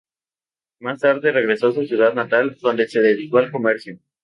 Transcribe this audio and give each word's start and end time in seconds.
Más 0.79 0.99
tarde 0.99 1.31
regresó 1.31 1.67
a 1.67 1.73
su 1.73 1.85
ciudad 1.85 2.15
natal, 2.15 2.57
donde 2.59 2.87
se 2.87 3.01
dedicó 3.01 3.37
al 3.37 3.51
comercio. 3.51 3.99